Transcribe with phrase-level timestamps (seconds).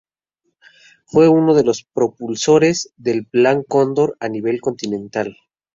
[1.05, 5.37] Fue uno de los propulsores del Plan Cóndor a nivel continental.